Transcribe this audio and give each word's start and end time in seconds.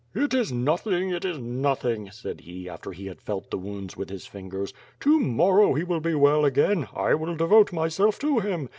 "It 0.15 0.33
is 0.33 0.51
nothing; 0.51 1.11
it 1.11 1.23
is 1.23 1.37
nothing," 1.37 2.09
said 2.09 2.41
he, 2.41 2.67
after 2.67 2.91
he 2.91 3.05
had 3.05 3.21
felt 3.21 3.51
the 3.51 3.59
wounds 3.59 3.95
with 3.95 4.09
his 4.09 4.25
fingers. 4.25 4.73
*'To 4.99 5.19
morrow 5.19 5.75
he 5.75 5.83
will 5.83 5.99
be 6.01 6.15
well 6.15 6.43
again; 6.43 6.87
1 6.91 7.19
will 7.19 7.35
devote 7.35 7.71
myself 7.71 8.17
to 8.21 8.39
him. 8.39 8.67